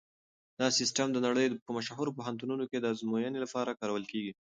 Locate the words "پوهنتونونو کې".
2.17-2.77